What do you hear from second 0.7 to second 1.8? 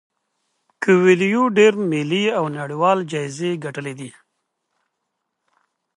کویلیو ډیر